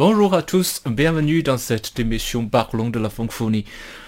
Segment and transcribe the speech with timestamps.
[0.00, 3.66] Bonjour à tous, bienvenue dans cette émission parlant de la francophonie.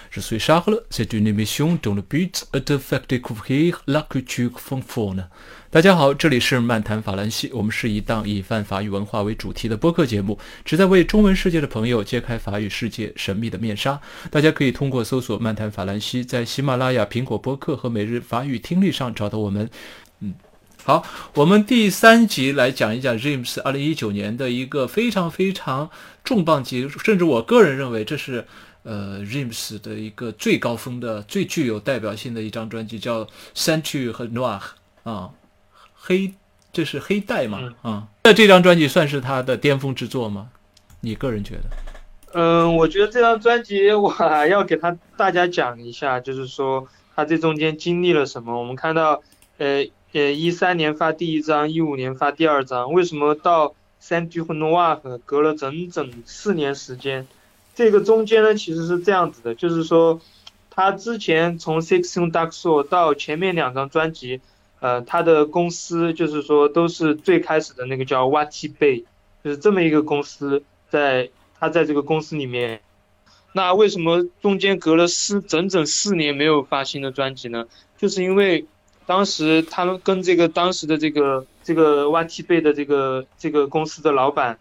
[0.09, 4.59] Je suis Charles, c'est une émission dont le but est de faire découvrir la culture
[4.59, 5.25] francophone.
[5.69, 14.01] 大家好，这里是漫谈法兰西，我们是一档以泛法语文化为主题的播客节目，旨在为中文世界的朋友揭开法语世界神秘的面纱。
[14.31, 19.69] 大家可以通过搜索“漫谈法兰西”在喜马拉雅、苹果播客和每日法语听力上找到我们。
[20.21, 20.33] 嗯。
[20.85, 21.01] 好，
[21.35, 25.89] 我们第三集来讲一讲 James 二零一九年的一个非常非常
[26.25, 28.45] 重磅级，甚至我个人认为这是
[28.83, 33.23] 呃 James 的一个最高峰的、最具有代表性的一张专辑，叫
[33.55, 34.59] 《Centu 和 Noir》
[35.09, 35.29] 啊，
[35.93, 36.33] 黑，
[36.73, 38.07] 这是黑带嘛啊？
[38.25, 40.49] 那这张专辑算是他的巅峰之作吗？
[40.99, 41.61] 你个人觉得？
[42.33, 48.59] 嗯，我觉得这张专辑我还要给他大家讲一下，就是说他这中间经历了什么。
[48.59, 49.23] 我们看到，
[49.59, 49.87] 呃。
[50.13, 57.27] 呃，一三年发第一张，一五年发第二张，为什么到三 D 和 Noir 隔了整整四年时间？
[57.73, 60.21] 这个中间呢，其实是这样子的，就是说，
[60.69, 64.39] 他之前从 Sixteen Dark Soul 到前面两张专辑，
[64.81, 69.05] 呃，他的公司就是说都是最开始的那个叫 Watty Bay，
[69.43, 72.81] 就是这么一个公司，在他在这个公司里面，
[73.53, 77.65] 那为什么中间隔了四整整四年没有发新的专辑呢？
[77.97, 78.67] 就是因为。
[79.05, 84.59] 当时他们跟这个当时的这个这个 YT 贝的这个这个公司的老板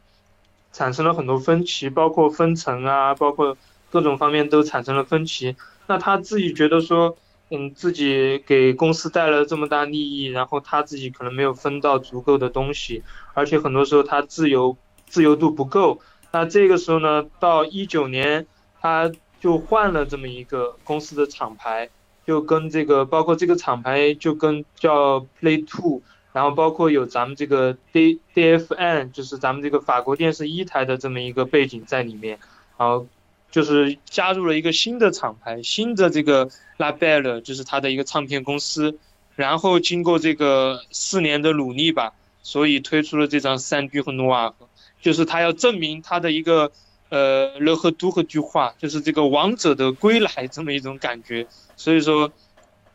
[0.72, 3.56] 产生了很多分歧，包括分成啊，包括
[3.90, 5.54] 各种方面都产生了分歧。
[5.86, 7.16] 那他自己觉得说，
[7.50, 13.02] 嗯，自己给公司带来了这么大利益，然后他自己可能没有分到足够的东西，
[13.34, 16.00] 而且很多时候他自由自由度不够。
[16.32, 18.46] 那这个时候呢，到一九年
[18.80, 21.90] 他就换了这么一个公司的厂牌。
[22.26, 32.38] 就跟这个，包括这个厂牌就跟叫 Play Two，然后包括有咱们这个 D DFN，就是咱们这个法国电视一台的这么一个背景在里面，
[32.78, 33.06] 然后
[33.50, 38.98] 就是加入了一个新的厂牌，新的这个 La Belle，就是他的一个唱片公司，
[39.34, 42.12] 然后经过这个四年的努力吧，
[42.42, 44.54] 所以推出了这张三 D 和 Noir，
[45.00, 46.72] 就是他要证明他的一个
[47.12, 51.46] 呃乐和都和句话，就是这个王者的归来这么一种感觉。
[51.76, 52.32] 所以说，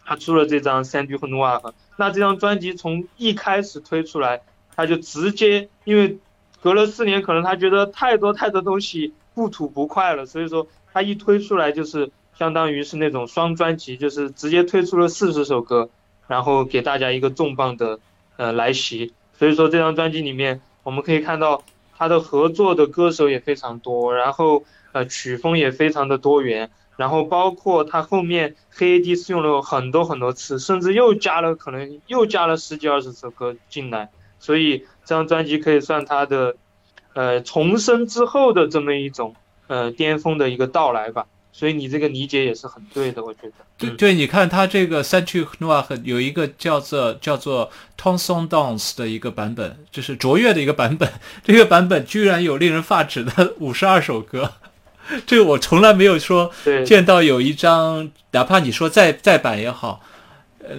[0.03, 1.59] 他出了这张《三 D 和努瓦》
[1.97, 4.41] 那这张专辑从一开始推出来，
[4.75, 6.17] 他就直接因为
[6.63, 15.91] 隔了四年，可能他觉得太多太多东西不吐不快了，所以说他一推出来就是相当于是那种双专辑，就是直接推出了四十首歌，
[16.27, 17.99] 然后给大家一个重磅的
[18.37, 19.13] 呃来袭。
[19.37, 21.61] 所以说这张专辑里面我们可以看到
[21.97, 26.69] 他的合作的歌手也非常多，然后呃曲风也非常的多元。
[26.95, 34.09] 然后包括他后面黑 AD 是用了很多很多次，甚至又加了可能又加了十几二十首歌进来，
[34.39, 36.55] 所以这张专辑可以算他的，
[37.13, 39.35] 呃重生之后的这么一种
[39.67, 41.27] 呃巅峰的一个到来吧。
[41.57, 43.53] 所以你这个理解也是很对的，我觉得。
[43.79, 51.11] 对对，你看他这个三曲 Noir 有一个叫做叫做 t o n s o n Dance 的一个版本，就是卓越的一个版本，
[51.43, 54.53] 这个版本居然有令人发指的五十二首歌。
[55.25, 56.51] 这个我从来没有说
[56.85, 60.03] 见到有一张，哪怕你说再再版也好，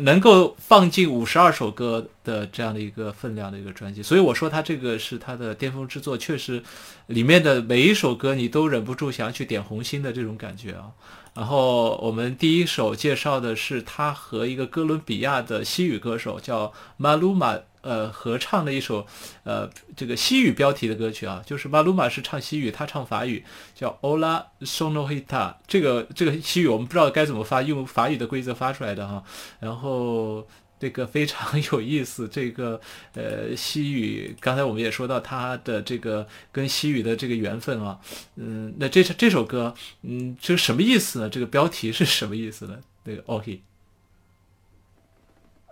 [0.00, 6.62] 能够放进五十二首歌的这样的一个分量的一个专辑，所以我说他这个是他的巅峰之作，确实
[7.06, 10.90] 里面的每一首歌你都忍不住想要去点红心的这种感觉啊。
[11.34, 17.58] 然后我们第一首介绍的是他和一个哥伦比亚的西语歌手叫马鲁马。
[17.80, 19.06] 呃，合唱的一首，
[19.44, 23.44] 呃，这个西语标题的歌曲啊，就是马鲁马是唱西语，他唱法语，
[23.74, 25.54] 叫 Ola Sonohita。
[25.66, 29.22] 这个这个西语我们不知道该怎么发，用法语的规则发出来的哈。
[29.60, 30.46] 然后
[30.80, 32.80] 这个非常有意思，这个
[33.14, 37.98] 呃西语，刚才我们也说到它的这个跟西语的这个缘分啊，
[38.36, 41.28] 嗯，那这这首歌，嗯，这什么意思呢？
[41.28, 42.78] 这个标题是什么意思呢？
[43.04, 43.62] 那个 OK。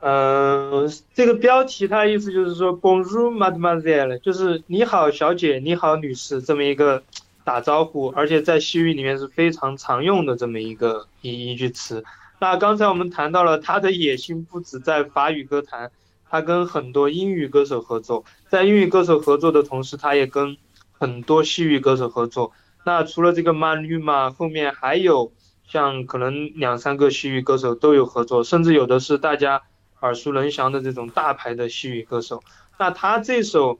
[0.08, 7.02] 嗯，这个标题它意思就是说，Bonjour, Mademoiselle，就是你好，小姐，你好，女士，这么一个
[7.42, 12.04] 打招呼，而且在西域里面是非常常用的这么一个一一句词。
[12.38, 15.90] 那刚才我们谈到了他的野心不止在法语歌坛，
[16.30, 20.56] 他跟很多英语歌手合作，在英语歌手合作的同时，他也跟
[20.92, 22.52] 很多西域歌手合作。
[22.84, 25.32] 那除了这个 Maluma，后面还有
[25.66, 29.62] 像可能两三个西域歌手都有合作，甚至有的是大家。
[30.00, 32.42] 耳熟能详的这种大牌的西语歌手，
[32.78, 33.78] 那他这首，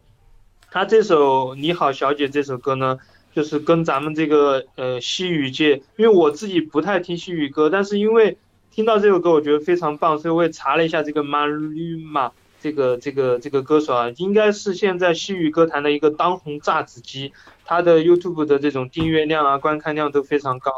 [0.70, 2.98] 他这首你好小姐这首歌呢，
[3.34, 8.38] 就是跟咱们这个呃西语界，因为我自己不太听西语歌，但是因为
[8.70, 12.30] 听到这首歌，我觉得非常棒，所以我也查了一下这个 Maluma
[12.60, 17.32] 这个这个这个歌手啊，应该是现在西语歌坛的一个当红炸子鸡，
[17.64, 20.72] 他的 YouTube 的这种订阅量啊、观看量都非常高。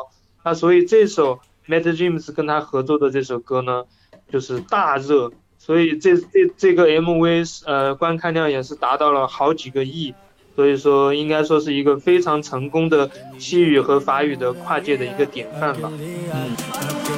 [0.45, 3.85] 那所以这首 Matt James 跟他合作的这首歌呢，
[4.31, 10.15] 就是大热，所以这这这个 MV 是呃观看量也是达到了好几个亿，
[10.55, 15.91] 所以说应该说是一个非常成功的西语和法语的跨界的一个典范吧。
[15.93, 17.18] 嗯。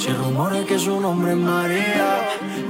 [0.00, 2.20] Se rumora que su nombre es María,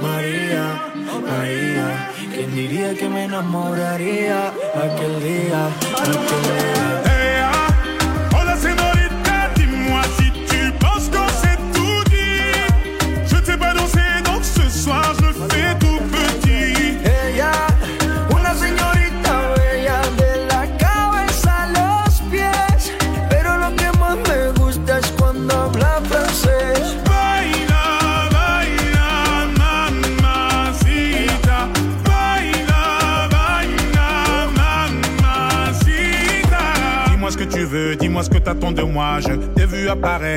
[0.01, 0.91] María,
[1.25, 2.11] María.
[2.33, 7.10] ¿Quién diría que me enamoraría aquel día, aquel día?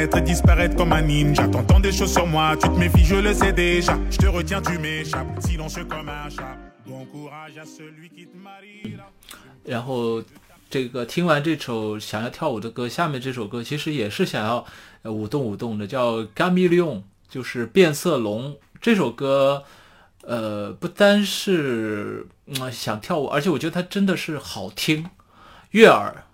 [0.04, 1.46] Apparaître et disparaître comme un ninja.
[1.48, 3.98] T'entends des choses sur moi, tu te méfies, je le sais déjà.
[4.10, 6.56] Je te retiens, tu m'échappes, silencieux comme un chat.
[6.86, 8.98] Bon courage à celui qui te marie.
[9.64, 10.22] 然后，
[10.68, 14.64] 这个听完这首想要跳舞的歌，下面这首歌其实也是想要
[15.04, 16.96] 舞动舞动的，叫《Gamilion》，
[17.30, 18.56] 就是变色龙。
[18.82, 19.64] 这首歌，
[20.22, 25.06] 呃，不单是嗯想跳舞，而且我觉得它真的是好听，
[25.70, 26.24] 悦耳。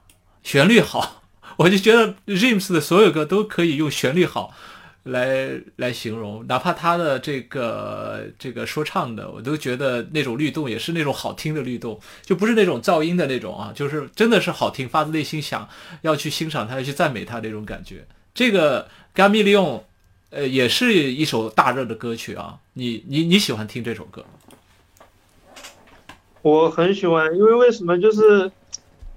[0.42, 1.19] 旋律好，
[1.60, 4.54] 我就觉得 James 的所有歌都可以用旋律好
[5.02, 15.68] 来来形容，哪怕他的这个这个说唱的，我都觉得那种律动也是那种好听的律动，就不是那种噪音的那种啊，就是真的是好听，发自内心想
[16.00, 18.06] 要去欣赏他，要去赞美他那种感觉。
[18.32, 19.84] 这个 g a m i l i o
[20.30, 24.24] n 呃，也是一首大热的歌曲啊，你你你喜欢听这首歌？
[26.40, 28.50] 我很喜欢，因为为什么就是。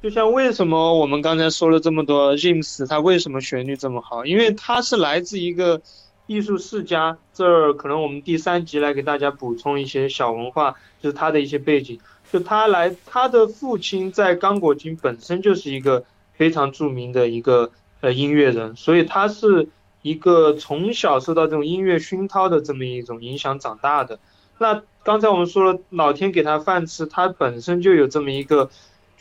[0.04, 4.26] 就像为什么我们刚才说了这么多，James 他为什么旋律这么好？
[4.26, 5.82] 因为他是来自一个
[6.28, 7.18] 艺术世家。
[7.34, 12.02] 这儿可能我们第三集来给大家补充一些小文化，就是他的一些背景。
[12.30, 16.04] 就他来，他的父亲在刚果金本身就是一个
[16.34, 17.72] 非常著名的一个
[18.02, 19.70] 呃音乐人，所以他是
[20.02, 24.20] 一个从小受到这种音乐熏陶的这么一种影响长大的。
[24.58, 28.70] 那刚才我们说了，老天给他饭吃，他本身就有这么一个。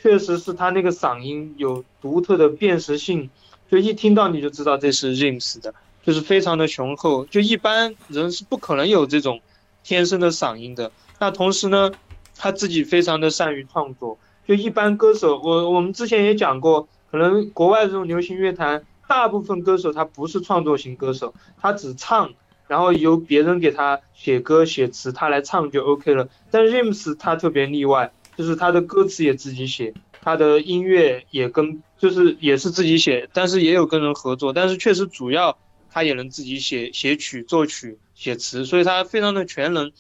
[0.03, 3.31] 确实是他那个嗓音有独特的辨识性，
[3.71, 5.73] 就一听到你就知道这是 James 的，
[6.03, 9.41] 就是非常的雄厚，就一般人是不可能有这种
[9.85, 10.91] 天生的嗓音的。
[11.21, 11.93] 那同时呢，
[12.37, 22.35] 他自己非常的善于创作，就一般歌手，我我们之前也讲过，可能国外这种流行乐坛，大部分歌手他不是创作型歌手，他只唱，
[22.67, 26.29] 然后由别人给他写歌写词，他来唱就 OK 了。
[26.51, 28.13] 但 James 他特别例外。
[28.43, 35.57] 就是他的歌词也自己写，他的音乐也跟就是也是自己写，但是也有跟人合作，但是确实主要
[35.89, 39.93] 他也能自己写写曲、作曲、写词，所以他非常的全能。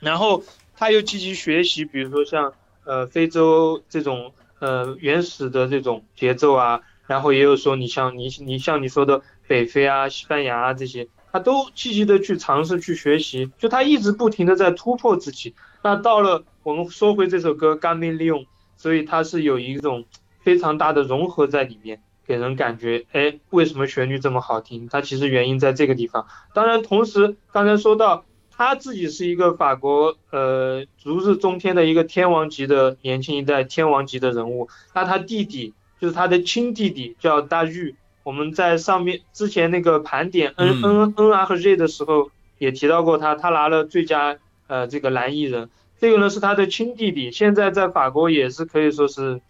[0.00, 0.42] 然后
[0.76, 2.52] 他又积极学习，比如说像
[2.84, 15.54] 呃非洲这种呃原始的这种节奏啊，然后也有说你像你你像你说的北非啊、西班牙啊这些，他都积极的去尝试去学习，就他一直不停的在突破自己。
[15.82, 16.44] 那到了。
[16.64, 18.40] 我们说回这首歌《干冰利用》，
[18.76, 20.04] 所以它是有一种
[20.42, 24.86] 非常大的融合在里面，给人感觉，哎，为什么旋律这么好听？
[24.90, 26.26] 它其实原因在这个地方。
[26.52, 34.68] 当然，同时刚才说到他自己是一个法国呃如日中天的一个天王级的年轻一代天王级的人物。
[34.94, 37.96] 那他弟弟就是他的亲弟弟叫大玉。
[38.24, 44.36] 我们在上面之前那个盘点 N N N R 和 Z 的时候也提到过他，他拿了最佳。
[44.68, 45.68] 呃这个男艺人，
[46.00, 49.40] 这个呢是他的亲弟弟，现在在法国也是可以说是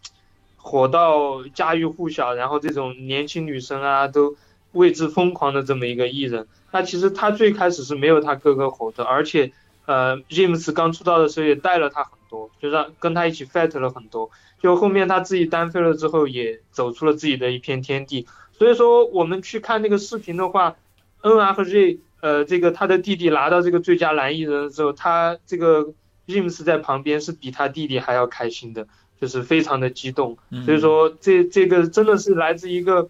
[0.57, 4.37] 火到家喻户晓，然后这种年轻女生啊都
[4.73, 6.49] 为之疯狂的这么一个艺人。
[6.71, 9.53] 那其实他最开始是没有他哥哥火的，而且
[9.87, 14.31] 呃 James 刚出道的时候也带了他很多，就让跟他一起 fight 了很多。
[14.61, 18.27] 就后面他自己单飞了之后，也走出了自己的一片天地。
[18.59, 20.77] 所以说，我们去看那个视频的话
[21.23, 25.87] ，N R 和 J，呃，这个他的弟弟拿到这个最佳男艺人的时候，他这个
[26.27, 28.87] James 在旁边是比他弟弟还要开心的，
[29.21, 30.37] 就是非常的激动。
[30.65, 33.09] 所以说，这这个真的是来自一个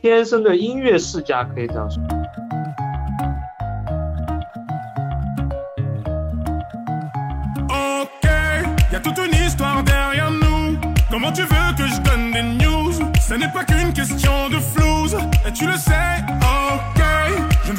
[0.00, 2.02] 天生的音乐世家，可以这样说。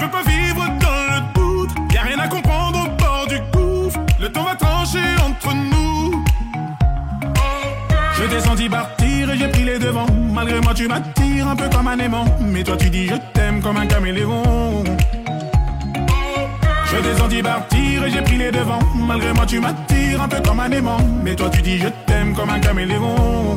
[0.02, 0.39] Comment
[8.30, 11.88] t'ai senti partir et j'ai pris les devants Malgré moi tu m'attires un peu comme
[11.88, 14.84] un aimant Mais toi tu dis je t'aime comme un caméléon
[16.92, 18.80] je t'ai senti partir et j'ai pris les devants.
[18.96, 20.98] Malgré moi, tu m'attires un peu comme un aimant.
[21.24, 23.56] Mais toi, tu dis je t'aime comme un caméléon.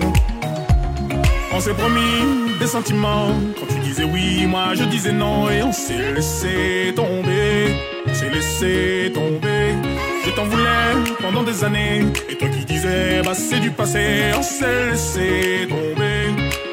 [1.51, 3.29] On s'est promis des sentiments.
[3.59, 5.49] Quand tu disais oui, moi je disais non.
[5.49, 7.75] Et on s'est laissé tomber.
[8.07, 9.77] On s'est laissé tomber.
[10.25, 12.05] Je t'en voulais pendant des années.
[12.29, 14.33] Et toi qui disais, bah c'est du passé.
[14.37, 16.29] On s'est laissé tomber.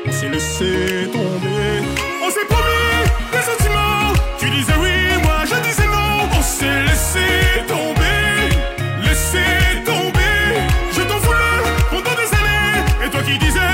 [0.08, 1.72] On s'est laissé tomber.
[2.26, 4.14] On s'est promis des sentiments.
[4.40, 6.30] Tu disais oui, moi je disais non.
[6.38, 7.28] On s'est laissé
[7.68, 8.22] tomber,
[9.04, 9.44] laissé
[9.86, 10.38] tomber.
[10.96, 13.06] Je t'en voulais pendant des années.
[13.06, 13.69] Et toi qui disais,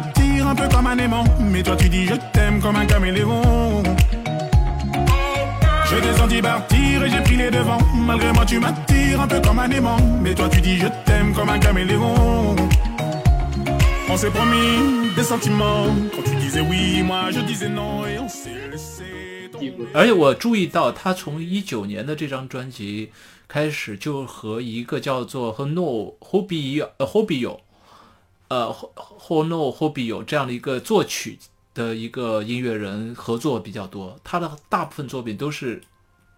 [0.00, 1.24] moi, tu m'attires un peu comme un aimant.
[1.38, 3.82] Mais toi, tu dis je t'aime comme un caméléon.
[5.90, 7.78] Je t'ai senti partir et j'ai pris les devants.
[7.94, 9.98] Malgré moi, tu m'attires un peu comme un aimant.
[10.22, 12.56] Mais toi, tu dis je t'aime comme un caméléon.
[14.08, 15.88] On s'est promis des sentiments.
[16.14, 18.06] Quand tu disais oui, moi je disais non.
[18.06, 19.88] Et on s'est laissé tomber.
[19.92, 23.10] 而且我注意到，他从一九年的这张专辑
[23.46, 27.60] 开始，就和一个叫做 Hono Hobby 呃 Hobby 有
[28.51, 31.39] 呃 Hono Hobby 有这样的一个作曲
[31.73, 34.19] 的一个音乐人合作比较多。
[34.25, 35.81] 他的大部分作品都是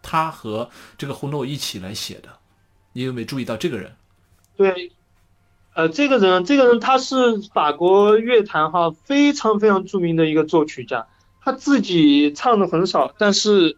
[0.04, 2.30] 他和这个 Hono 一起来写的。
[2.94, 3.92] 你有没有注意到这个人？
[4.56, 4.92] 对，
[5.74, 7.16] 呃，这个人，这个人他是
[7.52, 11.08] 法国乐坛哈非常非常著名的一个作曲家，
[11.42, 13.76] 他自己唱的很少，但是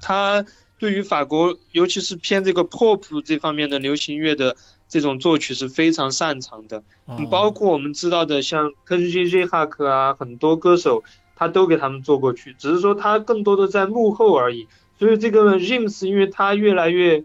[0.00, 0.46] 他
[0.78, 4.56] 对于法国，尤其是偏这个 pop 这方面的流行乐的
[4.94, 6.84] 这种作曲是非常擅长的。
[7.06, 11.02] 哦包括我们知道的像科西基 J 哈克啊，很多歌手
[11.34, 14.68] 他都给他们做过曲，只是说他更多的在幕后而已。
[15.00, 17.24] 所以这个 James，因为他越来越，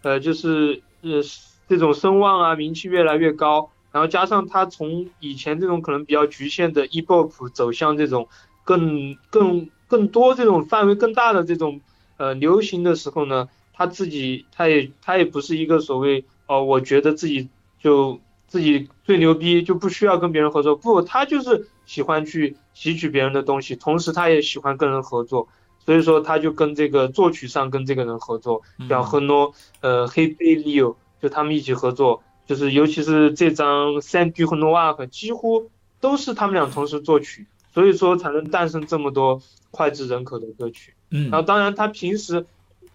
[0.00, 1.20] 呃，就是呃
[1.68, 8.28] 这种声望啊名气越来越高，然后加上他从以前这种可能比较局限的 E-pop 走向这种
[8.64, 11.82] 更更更多这种范围更大的这种
[12.16, 20.74] 呃流行的时候呢，他自己他也他也不是一个所谓哦，我觉得自己就自己最牛逼，就不需要跟别人合作。
[20.74, 25.46] 不，他就是喜欢去吸取别人的东西，同时他也喜欢跟人合作。
[25.86, 39.40] 所以说，他就跟这个作曲上跟这个人合作，像很多呃黑贝利奥，就他们一起合作，就是尤其是这张《三 D 和 Noah》几乎都是他们俩同时作曲，所以说才能诞生这么多
[39.70, 40.94] 脍炙人口的歌曲。
[41.10, 42.44] 嗯然后当然他平时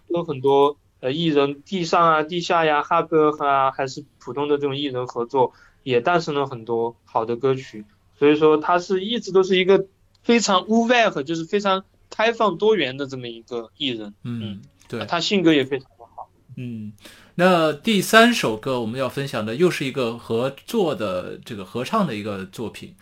[0.08, 5.52] 跟很多呃艺人地上啊、地下呀、哈哥啊，还是普通的这种艺人合作，
[5.84, 7.84] 也诞生了很多好的歌曲。
[8.18, 9.86] 所以说他是一直都是一个
[10.24, 14.12] 非常 ouvert，就是非常开放多元的这么一个艺人。
[14.24, 16.28] 嗯，对，他性格也非常的好。
[16.56, 16.92] 嗯，
[17.36, 22.96] 那第三首歌我们要分享的又是一个合作的这个合唱的一个作品，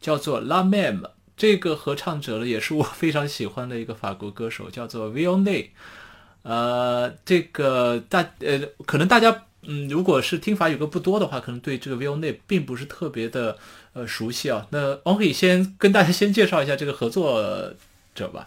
[0.00, 1.02] 叫做《La Même》。
[1.36, 5.70] 这个合唱者呢，也是我非常喜欢的一个法国歌手，叫做 v i o n n e
[6.44, 13.56] 呃，这个大呃，可能大家嗯，如果是听法语歌不多的话，可能对这个 v o n e 并不是特别的
[13.94, 14.66] 呃熟悉啊。
[14.68, 17.72] 那我可以先跟大家先介绍一下这个合作
[18.14, 18.46] 者吧。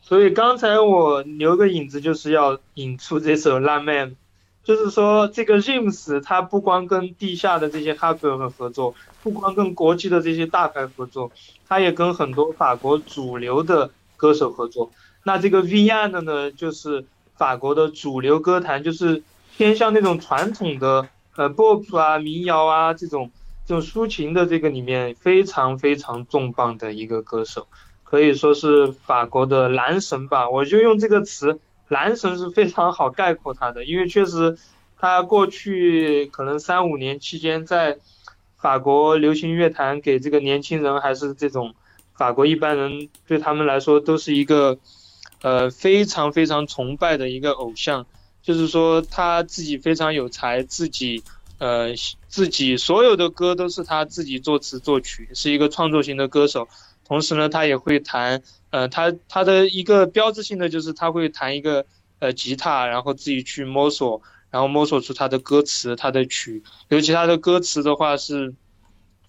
[0.00, 4.10] 所以刚才我留个影子，就是要引出这首《浪漫》，
[4.62, 8.94] 就是说这个 James 他不光跟地下的这些哈哥们合作，
[9.24, 11.32] 不光跟国际的这些大牌合作，
[11.66, 14.92] 他也跟很多法国主流的歌手合作。
[15.26, 17.04] 那这个 Vian 呢，就是
[17.34, 19.24] 法国的主流歌坛，就是
[19.56, 23.32] 偏向那种传统的呃 pop 啊、民谣啊这种
[23.66, 27.66] 这种抒情的这个里面非常非常重磅的一个歌手。
[28.04, 31.58] 可以说是法国的男神吧，我就用这个词
[31.90, 34.56] “男神”是非常好概括他的，因为确实，
[34.96, 37.98] 他过去可能三五年期间在
[38.58, 41.74] 法国流行乐坛给这个年轻人还是这种
[42.14, 44.78] 法国一般人对他们来说都是一个
[45.42, 48.06] 呃非常非常崇拜的一个偶像，
[48.42, 51.22] 就是说他自己非常有才，自己
[51.58, 51.94] 呃
[52.28, 56.68] 自己所有的歌都是他自己作词作曲，是一个创作型的歌手。
[57.04, 61.86] 同时呢，他也会弹，呃，他他的一个标志性的就是他会弹一个
[62.18, 66.64] 呃吉他，然后自己去摸索，然后摸索出他的歌词、他的曲。
[66.88, 68.52] 尤其他的歌词的话是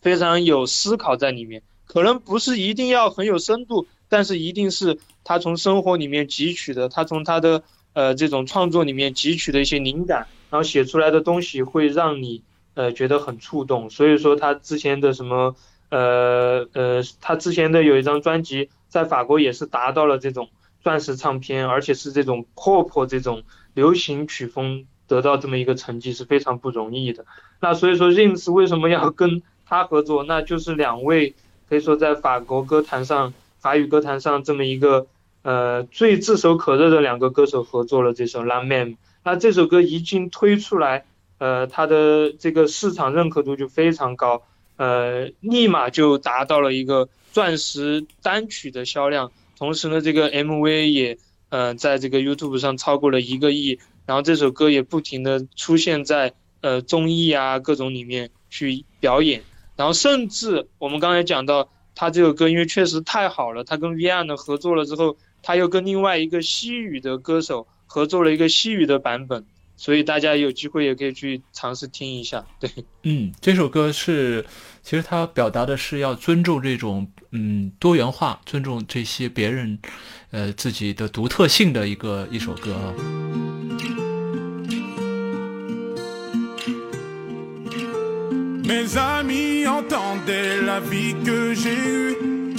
[0.02, 13.90] 非常有思考在里面，可能不是一定要很有深度，但是一定是他从生活里面汲取的，他从他的呃这种创作里面汲取的一些灵感，然后写出来的东西会让你呃觉得很触动。
[13.90, 15.56] 所以说他之前的什么。
[15.90, 20.50] 呃呃，他之前的有一张专辑，在法国也是达到了这种
[20.82, 27.26] 钻石唱片，而且是这种 pop 这种流行曲风得到这么一个成绩是非常不容易的。
[27.62, 30.26] 那所以说 r i m s 为什么要跟他合作？
[30.26, 31.34] 那就是两位
[31.70, 33.34] 可以说在法国歌坛上、
[33.68, 35.08] 法语歌坛上这么一个
[35.42, 38.92] 呃最炙手可热的两个歌手合作了这首《La Man》。
[39.26, 41.04] 那这首歌一经推出来，
[41.38, 44.42] 呃，它的这个市场认可度就非常高。
[44.78, 51.18] 呃，立马就达到了一个钻石单曲的销量，同时呢，这个 MV 也
[51.50, 59.44] 呃在这个 YouTube 上超过了一个亿，然后这首歌也不停的出现在呃综艺啊各种里面去表演，
[59.76, 69.44] 然后甚至我们刚才讲到他这首歌，因为确实太好了，他跟 Vian 合作了之后，他又跟另外一个西语的歌手合作了一个西语的版本。
[69.80, 72.68] 所以大家有机会也可以去尝试听一下，对，
[73.04, 74.44] 嗯，这首歌是，
[74.82, 79.78] 其实他表达的是要尊重这种嗯多元化，尊重这些别人，
[80.32, 82.94] 呃自己的独特性的一个一首歌啊。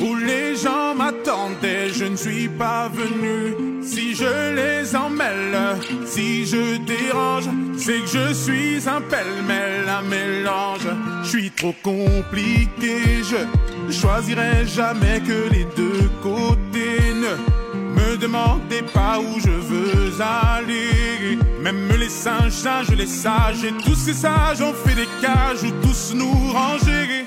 [0.01, 3.83] Où les gens m'attendaient, je ne suis pas venu.
[3.83, 10.89] Si je les emmêle, si je dérange, c'est que je suis un pêle-mêle, un mélange.
[11.25, 17.15] Je suis trop compliqué, je choisirai jamais que les deux côtés.
[17.15, 21.38] Ne me demandez pas où je veux aller.
[21.69, 25.87] Même les singes, singes, les sages, et tous ces sages ont fait des cages où
[25.87, 27.27] tous nous ranger.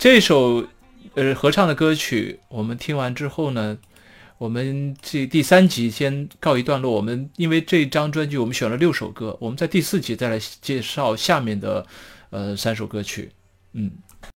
[0.00, 0.66] 这首
[1.12, 3.76] 呃合唱的歌曲，我们听完之后呢，
[4.38, 6.92] 我们这第三集先告一段落。
[6.92, 11.86] 我们因为这张专辑我们选了六首歌，我们在第四集再来介绍下面的
[12.30, 13.30] 呃三首歌曲。
[13.74, 13.90] 嗯，